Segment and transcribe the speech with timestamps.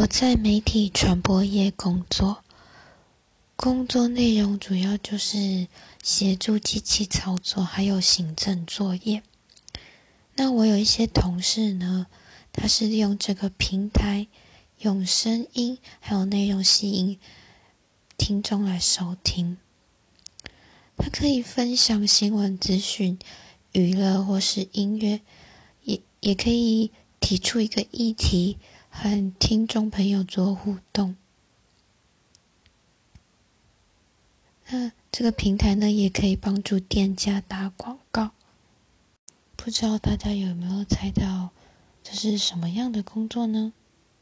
[0.00, 2.42] 我在媒体传播业工作，
[3.54, 5.66] 工作内容主要就是
[6.02, 9.22] 协助机器操作，还有行政作业。
[10.36, 12.06] 那我有一些同事呢，
[12.50, 14.26] 他是利用这个平台，
[14.78, 17.18] 用声音还有内容吸引
[18.16, 19.58] 听众来收听。
[20.96, 23.18] 他可以分享新闻资讯、
[23.72, 25.20] 娱乐或是音乐，
[25.82, 26.90] 也也可以
[27.20, 28.56] 提出一个议题。
[28.90, 31.16] 和听众朋友做互动，
[34.68, 38.32] 那这个平台呢，也可以帮助店家打广告。
[39.56, 41.50] 不知道大家有没有猜到
[42.02, 43.72] 这是什么样的工作呢？